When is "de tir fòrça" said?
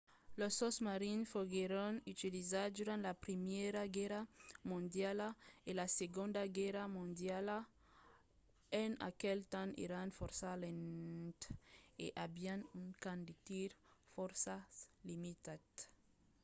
13.27-14.55